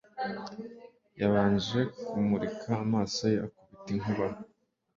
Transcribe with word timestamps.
Yabanje 1.19 1.79
kumurika 2.07 2.71
amaso 2.85 3.21
ye 3.31 3.37
akubita 3.45 3.89
inkuba 3.95 4.25